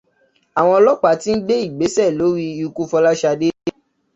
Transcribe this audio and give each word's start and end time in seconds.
Àwọn 0.59 0.75
ọlọ́pàá 0.79 1.15
tí 1.21 1.29
ń 1.35 1.41
gbé 1.45 1.55
ìgbésẹ̀ 1.65 2.15
lórí 2.19 2.45
ikú 2.65 2.81
Fọláṣadé. 2.91 3.47